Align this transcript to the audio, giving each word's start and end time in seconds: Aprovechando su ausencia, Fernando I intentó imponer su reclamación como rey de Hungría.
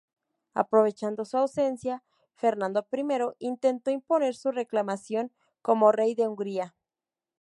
Aprovechando 0.55 1.25
su 1.25 1.37
ausencia, 1.37 2.03
Fernando 2.33 2.87
I 2.91 3.35
intentó 3.37 3.91
imponer 3.91 4.33
su 4.33 4.49
reclamación 4.51 5.31
como 5.61 5.91
rey 5.91 6.15
de 6.15 6.27
Hungría. 6.27 6.75